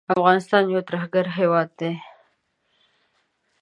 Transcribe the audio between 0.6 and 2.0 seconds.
یو ترهګر هیواد دی